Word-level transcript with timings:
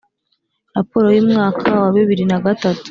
Raporo 0.75 1.07
y 1.15 1.19
umwaka 1.23 1.65
wa 1.81 1.89
bibiri 1.95 2.23
na 2.29 2.37
gatatu 2.45 2.79